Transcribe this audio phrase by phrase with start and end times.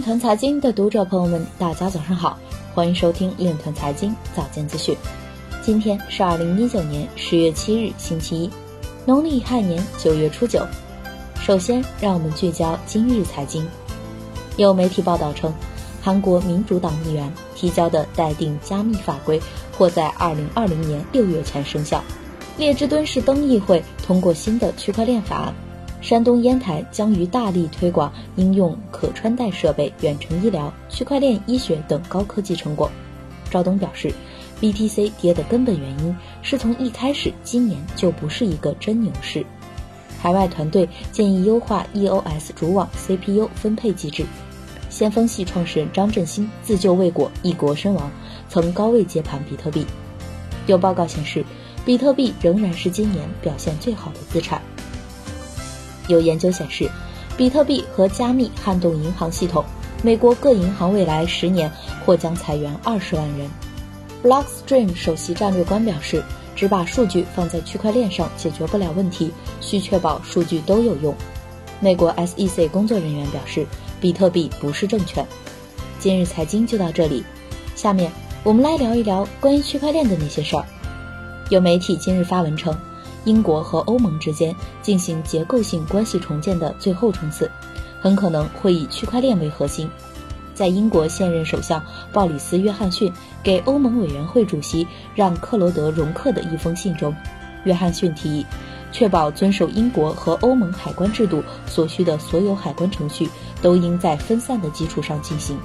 [0.00, 2.38] 链团财经的读者朋友们，大家早上好，
[2.74, 4.96] 欢迎收听链团财经早间资讯。
[5.60, 8.50] 今天是二零一九年十月七日，星期一，
[9.04, 10.66] 农历亥年九月初九。
[11.42, 13.68] 首先，让我们聚焦今日财经。
[14.56, 15.52] 有媒体报道称，
[16.00, 19.38] 韩国民主党议员提交的待定加密法规
[19.76, 22.02] 或在二零二零年六月前生效。
[22.56, 25.54] 列支敦士登议会通过新的区块链法案。
[26.00, 32.90] 山东烟台将于大力推广应用可穿戴设备、远程医疗、区块链医学等高科技成果。
[33.50, 34.12] 赵东表示
[34.60, 39.44] ，BTC 跌的根本原因是从一开始今年就不是一个真牛市。
[40.18, 44.24] 海外团队建议优化 EOS 主网 CPU 分配机制。
[44.88, 48.10] 先锋系创始人张振兴自救未果，一国身亡，
[48.48, 49.86] 曾高位接盘比特币。
[50.66, 51.44] 有报告显示，
[51.84, 54.60] 比特币仍然是今年表现最好的资产。
[56.10, 56.90] 有研究显示，
[57.36, 59.64] 比特币和加密撼动银行系统，
[60.02, 61.70] 美国各银行未来十年
[62.04, 63.48] 或将裁员二十万人。
[64.22, 66.22] Blockstream 首席战略官表示，
[66.54, 71.14] 只把数据放在区块链上解决不了问题，需确保数据都有用。
[71.80, 73.66] 美国 SEC 工作人员表示，
[73.98, 75.26] 比特币不是证券。
[75.98, 77.24] 今日财经就到这里，
[77.74, 80.64] 下面我们来聊一聊关于区块链的那些事儿。
[81.48, 82.78] 有媒体今日发文称。
[83.24, 87.50] 英国和欧盟之间进行结构性关系重建的最后冲刺，
[88.00, 89.90] 很可能会以区块链为核心。
[90.54, 91.82] 在英国现任首相
[92.12, 93.10] 鲍里斯·约翰逊
[93.42, 97.14] 给欧盟委员会主席让·克罗德·容克的一封信中，
[97.64, 98.46] 约翰逊提议，
[98.92, 103.28] 确保遵守英国和欧盟海关制度所需的所有海关程序
[103.62, 105.58] 都应在分散的基础上进行。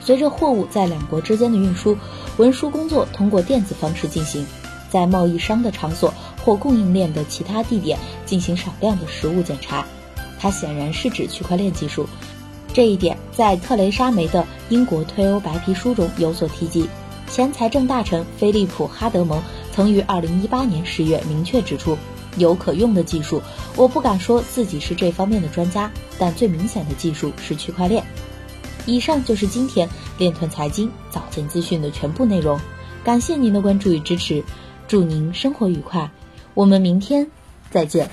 [0.00, 1.96] 随着货物在两国之间的运输，
[2.38, 4.44] 文书工作通过电子方式进行。
[4.92, 6.12] 在贸易商的场所
[6.44, 9.86] 或供应链的其他地点进行少量的实物检查，
[10.38, 12.06] 它显然是指区块链技术。
[12.74, 16.86] 这一点在特蕾莎梅的英国退欧白皮书中有所提及。
[17.26, 19.42] 前财政大臣菲利普·哈德蒙
[19.74, 21.96] 曾于2018年10月明确指出，
[22.36, 23.40] 有可用的技术。
[23.76, 28.04] 我不敢说自己是这方面的专家，但最明显的技术是区块链。
[28.84, 29.88] 以上就是今天
[30.18, 32.60] 链团财经早间资讯的全部内容，
[33.02, 34.44] 感谢您的关注与支持。
[34.88, 36.10] 祝您生活愉快，
[36.54, 37.26] 我们明天
[37.70, 38.10] 再见。